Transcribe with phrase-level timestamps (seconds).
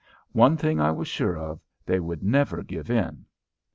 [0.31, 3.23] One thing I was sure of: they would never give in.